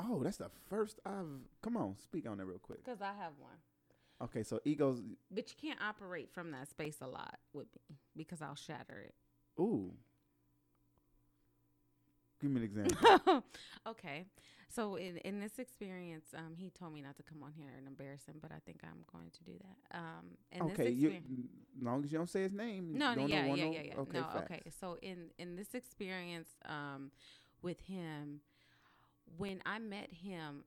oh, 0.00 0.22
that's 0.22 0.38
the 0.38 0.50
first 0.68 1.00
I've. 1.04 1.42
Come 1.62 1.76
on, 1.76 1.96
speak 2.02 2.28
on 2.28 2.38
that 2.38 2.44
real 2.46 2.58
quick. 2.58 2.84
because 2.84 3.00
I 3.02 3.12
have 3.18 3.32
one. 3.38 3.56
Okay, 4.22 4.42
so 4.42 4.60
egos. 4.64 5.00
But 5.30 5.48
you 5.50 5.56
can't 5.60 5.80
operate 5.82 6.30
from 6.32 6.50
that 6.52 6.68
space 6.68 6.96
a 7.00 7.06
lot 7.06 7.38
with 7.52 7.68
me 7.88 7.96
because 8.16 8.42
I'll 8.42 8.54
shatter 8.54 9.00
it. 9.00 9.14
Ooh. 9.60 9.92
Give 12.40 12.50
me 12.50 12.60
an 12.60 12.64
example. 12.64 13.44
okay. 13.86 14.26
So 14.72 14.94
in, 14.94 15.16
in 15.18 15.40
this 15.40 15.58
experience, 15.58 16.26
um, 16.36 16.54
he 16.56 16.70
told 16.70 16.94
me 16.94 17.02
not 17.02 17.16
to 17.16 17.24
come 17.24 17.42
on 17.42 17.52
here 17.52 17.70
and 17.76 17.88
embarrass 17.88 18.24
him, 18.26 18.36
but 18.40 18.52
I 18.52 18.60
think 18.64 18.80
I'm 18.84 19.04
going 19.12 19.30
to 19.30 19.44
do 19.44 19.52
that. 19.58 19.98
Um, 19.98 20.26
in 20.52 20.62
okay, 20.72 20.90
this 20.90 20.94
you. 20.94 21.16
long 21.82 22.04
as 22.04 22.12
you 22.12 22.18
don't 22.18 22.30
say 22.30 22.42
his 22.42 22.52
name. 22.52 22.96
no, 22.96 23.14
no, 23.14 23.26
yeah, 23.26 23.46
yeah, 23.46 23.64
yeah, 23.64 23.80
yeah. 23.86 23.94
Okay, 23.98 24.20
no, 24.20 24.26
okay. 24.42 24.62
So 24.80 24.96
in 25.02 25.30
in 25.38 25.56
this 25.56 25.74
experience, 25.74 26.48
um, 26.66 27.10
with 27.62 27.80
him, 27.80 28.40
when 29.36 29.60
I 29.66 29.80
met 29.80 30.12
him, 30.12 30.64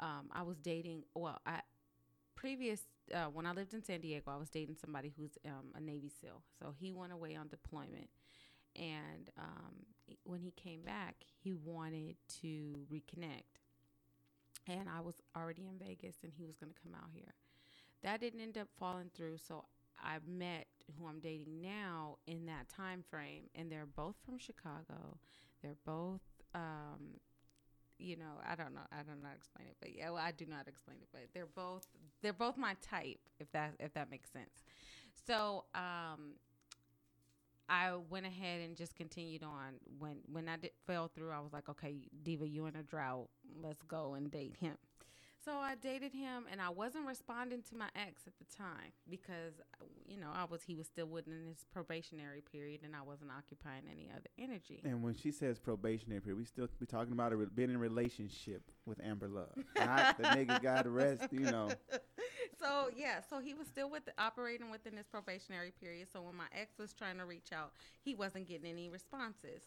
um, 0.00 0.30
I 0.32 0.42
was 0.42 0.56
dating. 0.56 1.02
Well, 1.14 1.38
I 1.44 1.60
previous 2.34 2.80
uh, 3.14 3.26
when 3.26 3.46
I 3.46 3.52
lived 3.52 3.74
in 3.74 3.82
San 3.82 4.00
Diego, 4.00 4.30
I 4.30 4.36
was 4.36 4.48
dating 4.48 4.76
somebody 4.80 5.12
who's 5.16 5.38
um, 5.46 5.72
a 5.74 5.80
Navy 5.80 6.10
SEAL. 6.20 6.42
So 6.58 6.74
he 6.78 6.92
went 6.92 7.12
away 7.12 7.36
on 7.36 7.48
deployment, 7.48 8.08
and 8.76 9.30
um, 9.38 9.86
when 10.24 10.40
he 10.40 10.50
came 10.52 10.82
back, 10.82 11.16
he 11.42 11.52
wanted 11.52 12.16
to 12.40 12.86
reconnect. 12.92 13.60
And 14.68 14.88
I 14.88 15.00
was 15.00 15.16
already 15.36 15.66
in 15.66 15.78
Vegas, 15.78 16.16
and 16.22 16.32
he 16.36 16.44
was 16.44 16.56
going 16.56 16.72
to 16.72 16.78
come 16.80 16.94
out 16.94 17.10
here. 17.12 17.34
That 18.02 18.20
didn't 18.20 18.40
end 18.40 18.58
up 18.58 18.68
falling 18.78 19.10
through. 19.14 19.38
So 19.38 19.64
I 20.02 20.18
met 20.26 20.66
who 20.98 21.06
I'm 21.06 21.20
dating 21.20 21.60
now 21.60 22.18
in 22.26 22.46
that 22.46 22.68
time 22.68 23.04
frame, 23.08 23.44
and 23.54 23.70
they're 23.70 23.86
both 23.86 24.16
from 24.24 24.38
Chicago. 24.38 25.18
They're 25.62 25.76
both, 25.84 26.20
um, 26.54 27.20
you 27.98 28.16
know, 28.16 28.40
I 28.48 28.54
don't 28.56 28.74
know, 28.74 28.80
I 28.92 29.02
don't 29.02 29.22
know 29.22 29.28
how 29.28 29.30
to 29.30 29.36
explain 29.36 29.68
it, 29.68 29.76
but 29.80 29.94
yeah, 29.94 30.10
well, 30.10 30.22
I 30.22 30.32
do 30.32 30.44
not 30.46 30.66
explain 30.66 30.98
it, 31.00 31.08
but 31.12 31.22
they're 31.32 31.46
both 31.46 31.86
they're 32.20 32.32
both 32.32 32.56
my 32.56 32.74
type, 32.82 33.20
if 33.38 33.50
that 33.52 33.74
if 33.78 33.94
that 33.94 34.10
makes 34.10 34.30
sense. 34.30 34.64
So 35.26 35.64
um, 35.74 36.34
I 37.72 37.94
went 38.10 38.26
ahead 38.26 38.60
and 38.60 38.76
just 38.76 38.94
continued 38.94 39.42
on. 39.42 39.80
When 39.98 40.18
when 40.30 40.46
I 40.46 40.58
did, 40.58 40.72
fell 40.86 41.08
through, 41.08 41.30
I 41.30 41.40
was 41.40 41.54
like, 41.54 41.70
okay, 41.70 41.96
Diva, 42.22 42.46
you 42.46 42.66
in 42.66 42.76
a 42.76 42.82
drought. 42.82 43.28
Let's 43.62 43.82
go 43.82 44.12
and 44.12 44.30
date 44.30 44.56
him. 44.60 44.76
So 45.42 45.52
I 45.56 45.74
dated 45.74 46.12
him, 46.12 46.44
and 46.52 46.60
I 46.60 46.68
wasn't 46.68 47.04
responding 47.04 47.62
to 47.70 47.74
my 47.74 47.88
ex 47.96 48.22
at 48.28 48.34
the 48.38 48.44
time 48.56 48.92
because, 49.10 49.54
you 50.06 50.16
know, 50.16 50.28
I 50.32 50.44
was 50.44 50.62
he 50.62 50.76
was 50.76 50.86
still 50.86 51.06
within 51.06 51.46
his 51.48 51.64
probationary 51.72 52.42
period, 52.42 52.82
and 52.84 52.94
I 52.94 53.02
wasn't 53.02 53.30
occupying 53.36 53.82
any 53.90 54.08
other 54.14 54.28
energy. 54.38 54.82
And 54.84 55.02
when 55.02 55.14
she 55.14 55.32
says 55.32 55.58
probationary 55.58 56.20
period, 56.20 56.38
we 56.38 56.44
still 56.44 56.68
we 56.78 56.86
talking 56.86 57.12
about 57.12 57.32
a 57.32 57.36
re- 57.36 57.46
being 57.52 57.70
in 57.70 57.76
a 57.76 57.78
relationship 57.78 58.62
with 58.86 59.00
Amber 59.02 59.28
Love, 59.28 59.56
not 59.76 60.18
the 60.18 60.24
nigga 60.24 60.62
got 60.62 60.86
arrested. 60.86 61.30
You 61.32 61.50
know, 61.50 61.70
so 62.62 62.90
yeah, 62.96 63.20
so 63.28 63.40
he 63.40 63.54
was 63.54 63.66
still 63.66 63.90
with 63.90 64.04
the, 64.04 64.12
operating 64.18 64.70
within 64.70 64.96
his 64.96 65.06
probationary 65.06 65.72
period. 65.72 66.08
So 66.12 66.22
when 66.22 66.36
my 66.36 66.46
ex 66.58 66.78
was 66.78 66.92
trying 66.92 67.18
to 67.18 67.24
reach 67.24 67.52
out, 67.52 67.72
he 68.02 68.14
wasn't 68.14 68.48
getting 68.48 68.70
any 68.70 68.88
responses. 68.88 69.62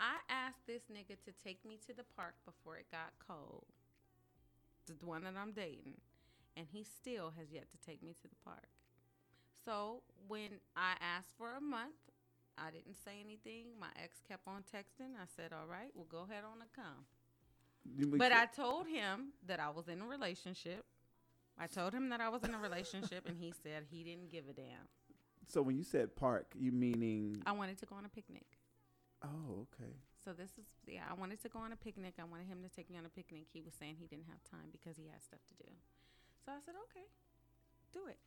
I 0.00 0.16
asked 0.28 0.66
this 0.66 0.82
nigga 0.92 1.18
to 1.24 1.32
take 1.44 1.64
me 1.64 1.78
to 1.86 1.94
the 1.94 2.04
park 2.16 2.34
before 2.44 2.76
it 2.76 2.86
got 2.92 3.12
cold. 3.26 3.64
The 4.86 5.04
one 5.04 5.24
that 5.24 5.34
I'm 5.36 5.52
dating, 5.52 5.98
and 6.56 6.66
he 6.70 6.84
still 6.84 7.32
has 7.36 7.52
yet 7.52 7.66
to 7.72 7.78
take 7.86 8.02
me 8.02 8.14
to 8.22 8.28
the 8.28 8.36
park. 8.44 8.68
So 9.64 10.02
when 10.28 10.60
I 10.76 10.94
asked 11.00 11.36
for 11.36 11.54
a 11.56 11.60
month, 11.60 11.96
I 12.56 12.70
didn't 12.70 12.94
say 12.94 13.20
anything. 13.22 13.66
My 13.78 13.88
ex 14.02 14.20
kept 14.26 14.48
on 14.48 14.62
texting. 14.62 15.14
I 15.20 15.26
said, 15.26 15.52
"All 15.52 15.66
right, 15.66 15.90
we'll 15.94 16.06
go 16.06 16.26
ahead 16.30 16.44
on 16.44 16.60
and 16.62 16.72
come." 16.72 17.06
But 18.18 18.32
I 18.32 18.46
told 18.46 18.86
him 18.86 19.32
that 19.46 19.60
I 19.60 19.70
was 19.70 19.88
in 19.88 20.00
a 20.00 20.06
relationship. 20.06 20.84
I 21.58 21.66
told 21.66 21.92
him 21.92 22.08
that 22.10 22.20
I 22.20 22.28
was 22.28 22.42
in 22.44 22.54
a 22.54 22.58
relationship, 22.58 23.28
and 23.28 23.36
he 23.38 23.52
said 23.62 23.84
he 23.90 24.04
didn't 24.04 24.30
give 24.30 24.44
a 24.48 24.52
damn. 24.52 24.86
so 25.48 25.60
when 25.62 25.76
you 25.76 25.84
said 25.84 26.14
park, 26.14 26.52
you 26.54 26.70
meaning? 26.72 27.42
I 27.46 27.52
wanted 27.52 27.78
to 27.78 27.86
go 27.86 27.96
on 27.96 28.04
a 28.04 28.08
picnic. 28.08 28.46
Oh, 29.24 29.66
okay. 29.66 29.92
So 30.24 30.32
this 30.32 30.50
is 30.58 30.66
yeah. 30.86 31.02
I 31.10 31.14
wanted 31.14 31.42
to 31.42 31.48
go 31.48 31.58
on 31.58 31.72
a 31.72 31.76
picnic. 31.76 32.14
I 32.20 32.24
wanted 32.24 32.46
him 32.46 32.62
to 32.62 32.68
take 32.68 32.88
me 32.90 32.96
on 32.98 33.04
a 33.06 33.08
picnic. 33.08 33.46
He 33.52 33.60
was 33.60 33.74
saying 33.74 33.96
he 33.98 34.06
didn't 34.06 34.26
have 34.28 34.42
time 34.48 34.68
because 34.70 34.96
he 34.96 35.06
had 35.06 35.22
stuff 35.22 35.40
to 35.48 35.64
do. 35.64 35.70
So 36.44 36.52
I 36.52 36.60
said, 36.64 36.74
okay, 36.90 37.06
do 37.92 38.06
it, 38.08 38.18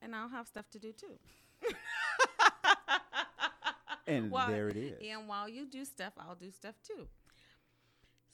and 0.00 0.14
I'll 0.14 0.28
have 0.28 0.46
stuff 0.46 0.70
to 0.70 0.78
do 0.78 0.92
too. 0.92 1.18
And 4.08 4.30
Well, 4.30 4.46
there 4.48 4.68
it 4.68 4.76
is. 4.76 5.00
And 5.04 5.26
while 5.26 5.48
you 5.48 5.66
do 5.66 5.84
stuff, 5.84 6.12
I'll 6.16 6.36
do 6.36 6.50
stuff 6.52 6.76
too. 6.86 7.08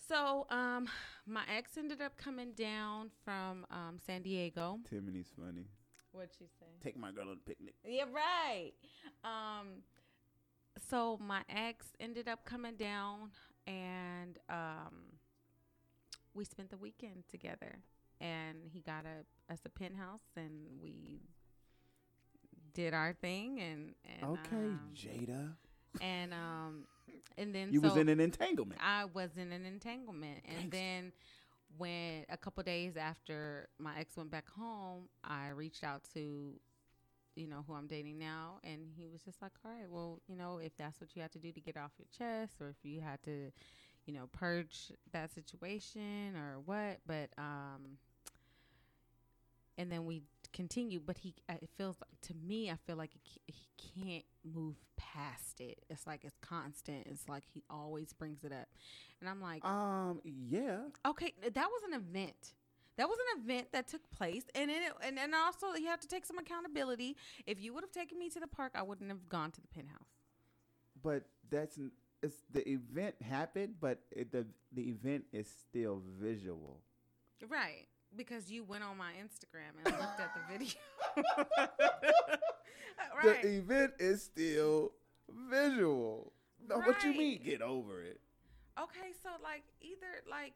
So 0.08 0.46
um, 0.50 0.88
my 1.26 1.42
ex 1.54 1.76
ended 1.78 2.00
up 2.02 2.16
coming 2.16 2.52
down 2.52 3.10
from 3.24 3.64
um, 3.70 3.98
San 4.04 4.22
Diego. 4.22 4.78
Timony's 4.90 5.32
funny. 5.38 5.66
What'd 6.12 6.30
she 6.38 6.46
say? 6.58 6.66
Take 6.82 6.98
my 6.98 7.10
girl 7.12 7.28
on 7.30 7.38
a 7.44 7.48
picnic. 7.48 7.74
Yeah, 7.86 8.04
right. 8.12 8.72
Um, 9.24 9.68
so 10.90 11.18
my 11.24 11.42
ex 11.48 11.86
ended 12.00 12.28
up 12.28 12.44
coming 12.44 12.74
down, 12.76 13.30
and 13.66 14.38
um, 14.50 14.94
we 16.34 16.44
spent 16.44 16.70
the 16.70 16.76
weekend 16.76 17.24
together. 17.30 17.78
And 18.20 18.58
he 18.72 18.80
got 18.80 19.04
a 19.04 19.52
us 19.52 19.60
a 19.64 19.68
penthouse, 19.68 20.22
and 20.36 20.52
we 20.82 21.20
did 22.74 22.94
our 22.94 23.14
thing. 23.14 23.60
And, 23.60 23.94
and 24.20 24.32
Okay, 24.38 24.56
um, 24.56 24.80
Jada. 24.94 25.52
and 26.00 26.32
um, 26.32 26.84
and 27.38 27.54
then 27.54 27.72
You 27.72 27.80
so 27.80 27.88
was 27.88 27.96
in 27.96 28.08
an 28.08 28.20
entanglement. 28.20 28.80
I 28.84 29.06
was 29.06 29.30
in 29.36 29.52
an 29.52 29.64
entanglement, 29.64 30.40
and 30.44 30.68
Gangsta. 30.68 30.70
then 30.70 31.12
when 31.78 32.24
a 32.28 32.36
couple 32.36 32.62
days 32.62 32.96
after 32.96 33.68
my 33.78 33.98
ex 33.98 34.16
went 34.16 34.30
back 34.30 34.48
home, 34.50 35.08
I 35.24 35.48
reached 35.50 35.84
out 35.84 36.02
to, 36.14 36.52
you 37.34 37.46
know, 37.46 37.64
who 37.66 37.74
I'm 37.74 37.86
dating 37.86 38.18
now, 38.18 38.58
and 38.62 38.90
he 38.96 39.08
was 39.08 39.22
just 39.22 39.40
like, 39.40 39.52
"All 39.64 39.70
right, 39.70 39.88
well, 39.88 40.20
you 40.28 40.36
know, 40.36 40.58
if 40.58 40.76
that's 40.76 41.00
what 41.00 41.16
you 41.16 41.22
had 41.22 41.32
to 41.32 41.38
do 41.38 41.50
to 41.52 41.60
get 41.60 41.76
off 41.76 41.92
your 41.98 42.08
chest, 42.16 42.60
or 42.60 42.68
if 42.70 42.76
you 42.84 43.00
had 43.00 43.22
to, 43.22 43.50
you 44.06 44.12
know, 44.12 44.28
purge 44.32 44.92
that 45.12 45.30
situation 45.32 46.36
or 46.36 46.60
what," 46.64 47.00
but 47.06 47.30
um, 47.38 47.98
and 49.78 49.90
then 49.90 50.04
we 50.04 50.22
continue 50.52 51.00
but 51.04 51.18
he 51.18 51.34
uh, 51.48 51.54
it 51.60 51.70
feels 51.76 51.96
like 52.00 52.20
to 52.20 52.34
me 52.46 52.70
i 52.70 52.76
feel 52.86 52.96
like 52.96 53.10
he, 53.22 53.40
can't 54.00 54.24
move 54.44 54.76
past 54.96 55.60
it. 55.60 55.78
It's 55.90 56.06
like 56.06 56.24
it's 56.24 56.36
constant. 56.40 57.06
It's 57.06 57.28
like 57.28 57.44
he 57.52 57.62
always 57.68 58.12
brings 58.12 58.44
it 58.44 58.52
up. 58.52 58.68
And 59.20 59.28
i'm 59.28 59.40
like 59.40 59.64
Um, 59.64 60.20
yeah. 60.24 60.78
okay 61.06 61.34
that 61.42 61.66
was 61.68 61.82
an 61.88 61.94
event. 61.94 62.54
That 62.98 63.08
was 63.08 63.18
an 63.34 63.42
event 63.42 63.68
that 63.72 63.88
took 63.88 64.08
place 64.10 64.44
and 64.54 64.70
then 64.70 64.82
it, 64.82 64.92
and 65.02 65.16
then 65.16 65.34
also 65.34 65.74
you 65.74 65.86
have 65.86 66.00
to 66.00 66.08
take 66.08 66.24
some 66.24 66.38
accountability. 66.38 67.16
If 67.46 67.60
you 67.60 67.72
would 67.74 67.82
have 67.84 67.92
taken 67.92 68.18
me 68.18 68.28
to 68.30 68.40
the 68.40 68.46
park 68.46 68.72
i 68.74 68.82
wouldn't 68.82 69.10
have 69.10 69.28
gone 69.28 69.50
to 69.52 69.60
the 69.60 69.68
penthouse. 69.68 70.08
But 71.02 71.24
that's 71.50 71.78
it's 72.22 72.36
the 72.52 72.68
event 72.68 73.16
happened, 73.20 73.74
but 73.80 73.98
it, 74.10 74.30
the 74.30 74.46
the 74.72 74.82
event 74.82 75.24
is 75.32 75.48
still 75.68 76.02
visual. 76.20 76.80
right 77.48 77.88
because 78.16 78.50
you 78.50 78.64
went 78.64 78.82
on 78.84 78.96
my 78.96 79.12
instagram 79.22 79.74
and 79.84 79.98
looked 79.98 80.20
at 80.20 80.30
the 80.34 80.40
video 80.52 80.80
right 83.24 83.42
The 83.42 83.48
event 83.58 83.92
is 83.98 84.22
still 84.22 84.92
visual. 85.50 86.32
No, 86.68 86.78
what 86.78 87.02
you 87.04 87.12
mean? 87.12 87.40
Get 87.44 87.62
over 87.62 88.02
it. 88.02 88.20
Okay, 88.80 89.12
so 89.22 89.30
like 89.42 89.62
either 89.80 90.22
like 90.30 90.52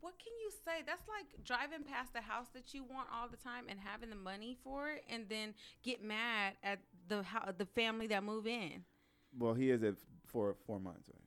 what 0.00 0.14
can 0.18 0.32
you 0.42 0.50
say? 0.64 0.82
That's 0.86 1.02
like 1.08 1.44
driving 1.44 1.82
past 1.82 2.12
the 2.12 2.20
house 2.20 2.46
that 2.54 2.72
you 2.74 2.84
want 2.84 3.08
all 3.12 3.28
the 3.28 3.36
time 3.36 3.64
and 3.68 3.78
having 3.78 4.10
the 4.10 4.16
money 4.16 4.56
for 4.62 4.90
it 4.90 5.04
and 5.10 5.26
then 5.28 5.54
get 5.82 6.02
mad 6.02 6.54
at 6.62 6.80
the 7.08 7.22
how 7.22 7.52
the 7.56 7.66
family 7.66 8.06
that 8.08 8.22
move 8.24 8.46
in. 8.46 8.84
Well, 9.38 9.54
he 9.54 9.70
is 9.70 9.82
at 9.82 9.94
for 10.26 10.56
four 10.66 10.80
months, 10.80 11.08
right? 11.08 11.22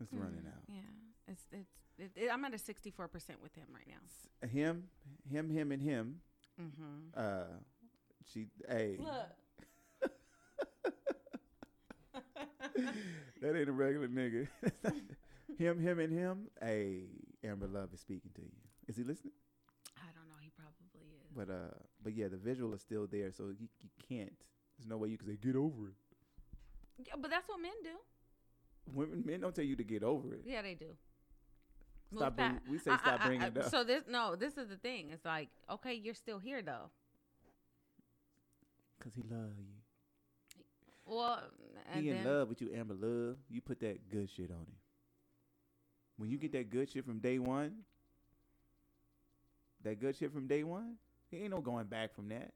It's 0.00 0.12
running 0.12 0.42
Mm, 0.44 0.48
out. 0.48 0.62
Yeah. 0.68 0.80
It's 1.28 1.44
it's 1.52 1.70
it, 1.98 2.10
it, 2.16 2.30
I'm 2.32 2.44
at 2.44 2.52
a 2.54 2.56
64% 2.56 3.08
with 3.42 3.54
him 3.54 3.66
right 3.72 3.86
now. 3.88 4.48
Him, 4.48 4.84
him, 5.30 5.50
him, 5.50 5.72
and 5.72 5.82
him. 5.82 6.20
Mhm. 6.60 7.16
Uh, 7.16 7.44
she, 8.32 8.46
hey, 8.68 8.96
Look. 8.98 10.10
that 13.40 13.56
ain't 13.56 13.68
a 13.68 13.72
regular 13.72 14.08
nigga. 14.08 14.48
him, 15.58 15.78
him, 15.80 15.98
and 15.98 16.12
him. 16.12 16.46
Hey, 16.60 17.04
Amber 17.44 17.66
Love 17.66 17.92
is 17.92 18.00
speaking 18.00 18.30
to 18.34 18.42
you. 18.42 18.50
Is 18.88 18.96
he 18.96 19.02
listening? 19.02 19.32
I 19.96 20.06
don't 20.14 20.28
know, 20.28 20.36
he 20.40 20.50
probably 20.50 20.88
is. 20.94 21.30
But 21.34 21.50
uh, 21.52 21.74
but 22.02 22.14
yeah, 22.14 22.28
the 22.28 22.36
visual 22.36 22.74
is 22.74 22.80
still 22.80 23.06
there, 23.10 23.30
so 23.32 23.44
you, 23.58 23.68
you 23.80 23.88
can't. 24.08 24.32
There's 24.78 24.88
no 24.88 24.96
way 24.96 25.08
you 25.08 25.18
can 25.18 25.28
say 25.28 25.36
get 25.40 25.56
over 25.56 25.88
it. 25.88 25.94
Yeah, 27.06 27.14
but 27.20 27.30
that's 27.30 27.48
what 27.48 27.60
men 27.60 27.72
do. 27.82 27.90
Women, 28.92 29.22
men 29.24 29.40
don't 29.40 29.54
tell 29.54 29.64
you 29.64 29.76
to 29.76 29.84
get 29.84 30.02
over 30.02 30.34
it. 30.34 30.42
Yeah, 30.44 30.62
they 30.62 30.74
do. 30.74 30.96
Move 32.10 32.20
Stop. 32.20 32.36
Bring, 32.36 32.60
we 32.70 32.78
say 32.78 32.90
I- 32.92 32.96
stop 32.98 33.20
I- 33.20 33.24
I- 33.24 33.26
bringing 33.26 33.46
it 33.48 33.58
up. 33.58 33.70
So 33.70 33.82
this 33.84 34.04
no, 34.08 34.36
this 34.36 34.56
is 34.56 34.68
the 34.68 34.76
thing. 34.76 35.10
It's 35.10 35.24
like, 35.24 35.48
okay, 35.70 35.94
you're 35.94 36.14
still 36.14 36.38
here 36.38 36.62
though. 36.62 36.90
Cause 39.00 39.12
he 39.14 39.22
love 39.22 39.50
you. 39.58 39.66
Well, 41.06 41.42
and 41.92 42.02
he 42.02 42.10
in 42.10 42.16
then, 42.22 42.26
love 42.26 42.48
with 42.48 42.62
you, 42.62 42.70
Amber 42.74 42.94
Love. 42.94 43.36
You 43.50 43.60
put 43.60 43.80
that 43.80 44.08
good 44.10 44.30
shit 44.34 44.50
on 44.50 44.56
him. 44.56 44.76
When 46.16 46.30
you 46.30 46.38
get 46.38 46.52
that 46.52 46.70
good 46.70 46.88
shit 46.90 47.04
from 47.04 47.18
day 47.18 47.38
one, 47.38 47.72
that 49.82 50.00
good 50.00 50.16
shit 50.16 50.32
from 50.32 50.46
day 50.46 50.62
one, 50.64 50.94
he 51.30 51.38
ain't 51.38 51.50
no 51.50 51.60
going 51.60 51.86
back 51.86 52.14
from 52.14 52.28
that. 52.28 52.52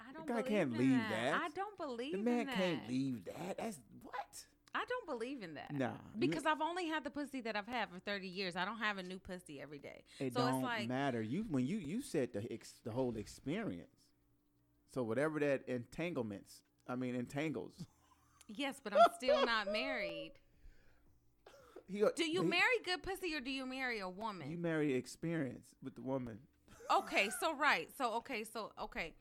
I 0.00 0.12
don't 0.12 0.26
The 0.26 0.32
guy 0.32 0.42
believe 0.42 0.48
can't 0.58 0.72
in 0.72 0.78
leave 0.78 0.98
that. 0.98 1.10
that. 1.10 1.42
I 1.44 1.48
don't 1.50 1.76
believe 1.78 2.12
The 2.12 2.18
man 2.18 2.40
in 2.40 2.46
that. 2.46 2.56
can't 2.56 2.88
leave 2.88 3.24
that. 3.26 3.58
That's 3.58 3.78
what? 4.02 4.44
I 4.74 4.84
don't 4.88 5.06
believe 5.06 5.42
in 5.42 5.54
that. 5.54 5.72
Nah. 5.74 5.90
Because 6.18 6.46
I've 6.46 6.60
only 6.60 6.86
had 6.86 7.02
the 7.02 7.10
pussy 7.10 7.40
that 7.42 7.56
I've 7.56 7.66
had 7.66 7.88
for 7.90 7.98
30 7.98 8.28
years. 8.28 8.54
I 8.56 8.64
don't 8.64 8.78
have 8.78 8.98
a 8.98 9.02
new 9.02 9.18
pussy 9.18 9.60
every 9.60 9.78
day. 9.78 10.04
it 10.20 10.32
so 10.34 10.42
it's 10.42 10.50
don't 10.52 10.62
like- 10.62 10.88
matter. 10.88 11.20
You 11.20 11.44
when 11.50 11.66
you 11.66 11.78
you 11.78 12.02
said 12.02 12.32
the 12.32 12.50
ex, 12.52 12.74
the 12.84 12.90
whole 12.92 13.16
experience. 13.16 13.96
So 14.94 15.02
whatever 15.02 15.38
that 15.40 15.68
entanglements, 15.68 16.62
I 16.88 16.94
mean 16.96 17.14
entangles. 17.14 17.72
Yes, 18.48 18.80
but 18.82 18.92
I'm 18.92 19.12
still 19.16 19.44
not 19.44 19.72
married. 19.72 20.32
He, 21.92 22.04
Do 22.14 22.24
you 22.30 22.42
he- 22.42 22.48
marry 22.48 22.78
good 22.84 23.02
pussy 23.02 23.34
or 23.34 23.40
do 23.40 23.50
you 23.50 23.66
marry 23.66 23.98
a 23.98 24.08
woman? 24.08 24.48
You 24.48 24.58
marry 24.58 24.94
experience 24.94 25.74
with 25.82 25.96
the 25.96 26.02
woman. 26.02 26.38
okay, 26.88 27.30
so 27.40 27.52
right. 27.56 27.88
So 27.98 28.14
okay, 28.18 28.44
so 28.44 28.70
okay. 28.80 29.14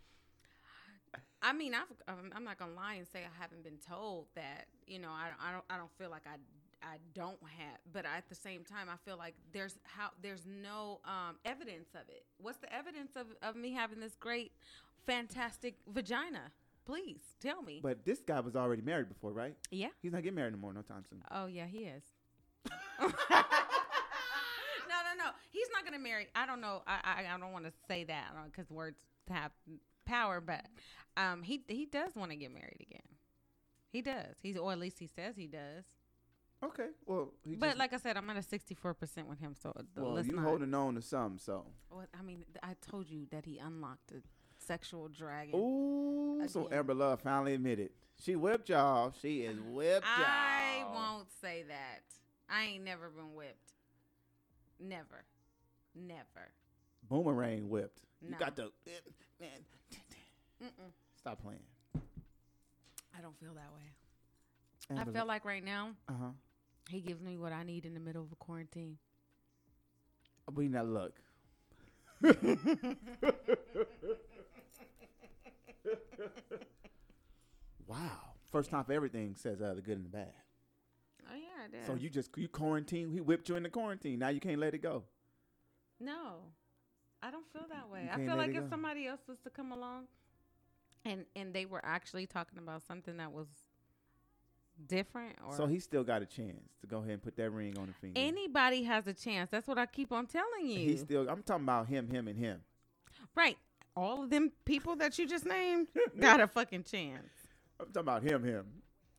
I 1.42 1.54
mean, 1.54 1.74
I've, 1.74 1.88
I'm 2.08 2.32
I'm 2.36 2.44
not 2.44 2.58
gonna 2.58 2.74
lie 2.74 2.96
and 2.96 3.08
say 3.08 3.20
I 3.20 3.42
haven't 3.42 3.64
been 3.64 3.78
told 3.78 4.28
that. 4.36 4.66
You 4.88 5.00
know, 5.00 5.10
I, 5.10 5.30
I 5.42 5.52
don't 5.52 5.64
I 5.70 5.78
don't 5.78 5.92
feel 5.98 6.10
like 6.10 6.24
I 6.26 6.36
I 6.86 6.98
don't 7.14 7.40
have, 7.58 7.80
but 7.94 8.06
at 8.06 8.28
the 8.30 8.36
same 8.36 8.64
time, 8.64 8.88
I 8.90 8.96
feel 9.06 9.18
like 9.18 9.36
there's 9.54 9.78
how 9.84 10.10
there's 10.22 10.46
no 10.46 11.00
um, 11.06 11.38
evidence 11.46 11.90
of 11.94 12.08
it. 12.10 12.26
What's 12.40 12.58
the 12.60 12.74
evidence 12.74 13.16
of 13.16 13.28
of 13.42 13.56
me 13.56 13.72
having 13.74 14.00
this 14.00 14.16
great, 14.16 14.52
fantastic 15.06 15.76
vagina? 15.88 16.52
Please 16.86 17.22
tell 17.40 17.62
me. 17.62 17.80
But 17.84 18.04
this 18.04 18.20
guy 18.20 18.40
was 18.40 18.56
already 18.56 18.82
married 18.82 19.10
before, 19.10 19.32
right? 19.32 19.56
yeah. 19.70 19.90
He's 20.02 20.12
not 20.12 20.24
getting 20.24 20.36
married 20.36 20.54
no 20.54 20.60
more 20.60 20.74
no 20.74 20.82
time 20.82 21.04
soon. 21.10 21.22
Oh 21.32 21.46
yeah, 21.46 21.68
he 21.68 21.80
is. 21.80 22.04
no, 23.00 23.08
no, 23.08 23.14
no. 25.18 25.30
He's 25.52 25.68
not 25.72 25.86
gonna 25.86 26.00
marry. 26.00 26.28
I 26.36 26.46
don't 26.46 26.62
know. 26.62 26.82
I 26.88 27.00
I, 27.04 27.36
I 27.36 27.38
don't 27.38 27.54
want 27.54 27.66
to 27.66 27.72
say 27.88 28.04
that 28.06 28.32
because 28.46 28.70
words 28.72 28.98
have 29.30 29.52
power, 30.10 30.42
but 30.42 30.66
um, 31.18 31.44
he 31.44 31.64
he 31.68 31.86
does 31.86 32.16
want 32.16 32.32
to 32.32 32.38
get 32.38 32.54
married 32.54 32.78
again. 32.82 33.02
He 33.92 34.02
does. 34.02 34.36
He's 34.42 34.58
or 34.58 34.72
at 34.72 34.80
least 34.80 35.00
he 35.00 35.08
says 35.08 35.36
he 35.36 35.48
does. 35.48 35.86
Okay. 36.62 36.88
Well, 37.06 37.32
he 37.48 37.56
But 37.56 37.68
just, 37.68 37.80
like 37.80 37.94
I 37.94 37.98
said, 37.98 38.18
I'm 38.18 38.30
at 38.30 38.36
a 38.36 38.44
64 38.44 38.94
percent 38.94 39.30
with 39.30 39.40
him. 39.40 39.56
So 39.62 39.72
uh, 39.76 39.84
well, 39.96 40.26
you 40.26 40.34
not. 40.34 40.44
holding 40.46 40.74
on 40.74 40.96
to 40.96 41.02
some. 41.02 41.38
so. 41.38 41.66
Well, 41.90 42.06
I 42.18 42.22
mean, 42.22 42.44
I 42.62 42.76
told 42.90 43.10
you 43.10 43.28
that 43.32 43.46
he 43.46 43.60
unlocked 43.60 44.08
the 44.08 44.22
sexual 44.58 45.08
dragon. 45.08 45.56
Ooh, 45.56 46.42
so 46.48 46.66
Again. 46.66 46.80
Amber 46.80 46.94
Love 46.94 47.22
finally 47.22 47.54
admitted 47.54 47.92
she 48.24 48.36
whipped 48.36 48.70
y'all. 48.70 49.14
She 49.22 49.42
is 49.42 49.58
whipped 49.62 50.06
y'all. 50.06 50.26
I 50.26 50.84
won't 50.94 51.30
say 51.42 51.64
that. 51.68 52.04
I 52.50 52.66
ain't 52.66 52.84
never 52.84 53.10
been 53.10 53.34
whipped. 53.34 53.74
Never. 54.80 55.24
Never. 55.96 56.52
Boomerang 57.08 57.70
whipped. 57.70 58.02
You 58.22 58.36
got 58.38 58.56
the 58.56 58.72
man. 59.40 59.50
Mm-mm. 60.64 60.92
Stop 61.18 61.42
playing. 61.42 61.60
I 63.18 63.22
don't 63.22 63.38
feel 63.40 63.54
that 63.54 63.72
way. 63.76 65.02
I 65.02 65.06
feel 65.12 65.26
like 65.26 65.46
right 65.46 65.64
now 65.64 65.92
Uh 66.08 66.14
huh. 66.20 66.30
he 66.90 67.00
gives 67.02 67.22
me 67.22 67.38
what 67.38 67.52
I 67.54 67.64
need 67.64 67.86
in 67.86 67.94
the 67.94 68.00
middle 68.00 68.24
of 68.24 68.32
a 68.32 68.36
quarantine. 68.36 68.98
I 70.48 70.52
We 70.54 70.68
not 70.68 70.88
look. 70.88 71.20
wow. 77.88 77.98
First 78.52 78.72
time 78.72 78.84
for 78.84 78.94
everything 78.94 79.36
says 79.36 79.62
uh, 79.62 79.74
the 79.76 79.82
good 79.82 79.98
and 79.98 80.06
the 80.06 80.10
bad. 80.10 80.34
Oh 81.32 81.36
yeah. 81.36 81.80
So 81.86 81.94
you 81.96 82.10
just 82.10 82.36
you 82.38 82.48
quarantine. 82.48 83.10
He 83.12 83.22
whipped 83.22 83.50
you 83.50 83.56
in 83.56 83.64
the 83.64 83.70
quarantine. 83.70 84.20
Now 84.20 84.30
you 84.30 84.40
can't 84.40 84.60
let 84.60 84.74
it 84.74 84.82
go. 84.82 85.04
No, 86.00 86.38
I 87.22 87.32
don't 87.32 87.46
feel 87.52 87.66
that 87.70 87.90
way. 87.90 88.10
I 88.12 88.18
feel 88.18 88.38
like 88.38 88.52
if 88.52 88.64
go. 88.64 88.70
somebody 88.70 89.08
else 89.08 89.22
was 89.28 89.38
to 89.40 89.50
come 89.50 89.72
along, 89.72 90.06
and 91.06 91.26
and 91.36 91.54
they 91.54 91.66
were 91.66 91.82
actually 91.84 92.26
talking 92.26 92.60
about 92.60 92.82
something 92.84 93.18
that 93.18 93.32
was 93.32 93.48
different, 94.88 95.36
or 95.46 95.56
So 95.56 95.68
he 95.68 95.80
still 95.80 96.04
got 96.04 96.22
a 96.22 96.26
chance 96.26 96.78
to 96.82 96.88
go 96.88 97.00
ahead 97.00 97.12
and 97.12 97.22
put 97.22 97.36
that 97.38 97.50
ring 97.52 97.78
on 97.78 97.88
the 97.88 97.94
finger. 97.94 98.20
anybody 98.20 98.84
has 98.84 99.08
a 99.08 99.14
chance. 99.14 99.52
That's 99.52 99.68
what 99.68 99.78
I 99.78 99.86
keep 99.86 100.12
on 100.12 100.28
telling 100.28 100.68
you. 100.68 100.78
He 100.78 100.98
still. 100.98 101.30
I'm 101.30 101.44
talking 101.44 101.66
about 101.66 101.88
him, 101.88 102.10
him, 102.10 102.28
and 102.28 102.38
him. 102.38 102.62
right. 103.36 103.58
All 103.96 104.24
of 104.24 104.30
them 104.30 104.52
people 104.64 104.96
that 104.98 105.20
you 105.20 105.28
just 105.28 105.46
named 105.46 105.88
got 106.20 106.40
a 106.40 106.48
fucking 106.48 106.84
chance. 106.84 107.28
I'm 107.80 107.88
talking 107.88 108.00
about 108.02 108.24
him, 108.24 108.44
him. 108.44 108.66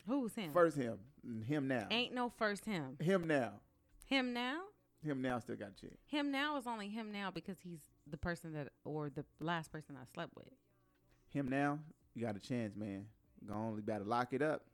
Who's 0.06 0.34
him? 0.34 0.52
First 0.52 0.76
him, 0.76 0.98
him 1.46 1.68
now. 1.68 1.86
Ain't 1.90 2.14
no 2.14 2.30
first 2.30 2.64
him. 2.64 2.96
Him 2.98 3.26
now. 3.26 3.52
Him 4.06 4.32
now. 4.32 4.62
Him 5.04 5.22
now 5.22 5.38
still 5.38 5.56
got 5.56 5.70
a 5.76 5.80
chance. 5.80 5.96
Him 6.06 6.30
now 6.30 6.56
is 6.58 6.66
only 6.66 6.88
him 6.88 7.10
now 7.10 7.30
because 7.30 7.56
he's 7.62 7.80
the 8.06 8.18
person 8.18 8.52
that 8.52 8.68
or 8.84 9.08
the 9.10 9.24
last 9.40 9.72
person 9.72 9.96
I 10.00 10.04
slept 10.12 10.32
with. 10.36 10.48
Him 11.30 11.48
now, 11.48 11.78
you 12.14 12.22
got 12.22 12.36
a 12.36 12.40
chance, 12.40 12.76
man. 12.76 13.06
Go 13.46 13.54
only 13.54 13.80
better 13.80 14.04
lock 14.04 14.32
it 14.32 14.42
up. 14.42 14.64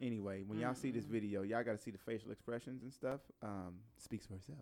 Anyway, 0.00 0.42
when 0.46 0.58
y'all 0.58 0.74
see 0.74 0.90
this 0.90 1.04
video, 1.04 1.42
y'all 1.42 1.62
got 1.62 1.72
to 1.72 1.78
see 1.78 1.90
the 1.90 1.98
facial 1.98 2.30
expressions 2.30 2.82
and 2.82 2.90
stuff. 2.92 3.20
Um, 3.42 3.74
speaks 3.98 4.24
for 4.26 4.34
itself. 4.34 4.58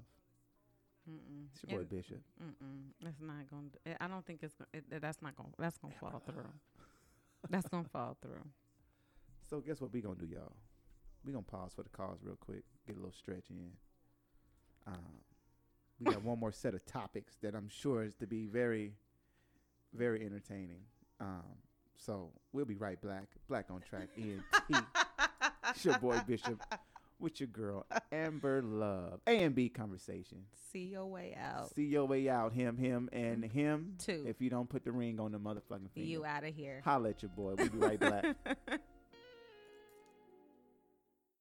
Mm-mm. 1.08 1.47
It's 1.52 1.62
your 1.62 1.78
boy 1.78 1.82
It- 1.82 1.90
Bishop. 1.90 2.20
Mm-mm. 2.42 2.90
That's 3.00 3.20
not 3.20 3.49
going. 3.49 3.70
to 3.87 4.02
I 4.02 4.08
don't 4.08 4.26
think 4.26 4.40
it's. 4.42 4.54
Gonna, 4.54 4.68
it, 4.73 5.00
that's 5.00 5.23
not 5.23 5.37
going. 5.37 5.50
to 5.50 5.54
That's 5.61 5.78
going 5.78 5.94
to 5.94 6.00
fall 6.00 6.23
through. 6.26 6.49
That's 7.49 7.68
going 7.68 7.85
to 7.85 7.90
fall 7.90 8.16
through. 8.20 8.42
So 9.49 9.61
guess 9.61 9.80
what 9.80 9.90
we 9.94 10.02
gonna 10.02 10.16
do, 10.16 10.26
y'all? 10.26 10.52
We 11.25 11.32
gonna 11.32 11.42
pause 11.42 11.72
for 11.75 11.82
the 11.82 11.88
calls 11.90 12.18
real 12.22 12.37
quick, 12.37 12.62
get 12.87 12.96
a 12.96 12.98
little 12.98 13.12
stretch 13.12 13.50
in. 13.50 13.70
Um, 14.87 14.94
we 16.00 16.12
got 16.12 16.22
one 16.22 16.38
more 16.38 16.52
set 16.52 16.75
of 16.75 16.87
topics 16.87 17.37
that 17.42 17.54
I'm 17.54 17.68
sure 17.68 18.04
is 18.04 18.14
to 18.16 18.26
be 18.26 18.46
very, 18.46 18.92
very 19.92 20.25
entertaining. 20.25 20.80
Um, 21.20 21.42
so 21.96 22.30
we'll 22.52 22.64
be 22.64 22.76
right 22.76 23.00
back. 23.02 23.25
Black 23.48 23.66
on 23.70 23.80
track. 23.80 24.08
ENT. 24.16 24.84
it's 25.70 25.84
your 25.84 25.98
boy 25.98 26.20
Bishop 26.26 26.62
with 27.18 27.40
your 27.40 27.48
girl 27.48 27.84
Amber 28.12 28.62
Love. 28.62 29.20
A 29.26 29.42
and 29.42 29.54
B 29.54 29.68
conversation. 29.68 30.44
See 30.72 30.84
your 30.84 31.06
way 31.06 31.37
out. 31.38 31.75
See 31.75 31.87
your 31.87 32.04
way 32.04 32.28
out. 32.28 32.52
Him, 32.52 32.76
him, 32.76 33.08
and 33.12 33.44
him. 33.44 33.94
Too. 33.98 34.25
If 34.26 34.40
you 34.40 34.50
don't 34.50 34.68
put 34.68 34.84
the 34.84 34.92
ring 34.92 35.18
on 35.18 35.32
the 35.32 35.38
motherfucking 35.38 35.90
finger, 35.94 36.08
You 36.08 36.25
out 36.25 36.44
of 36.44 36.54
here. 36.54 36.80
holla 36.84 37.10
at 37.10 37.22
your 37.22 37.30
boy. 37.30 37.54
We'll 37.58 37.68
be 37.68 37.78
right 37.78 37.98
back. 38.00 38.25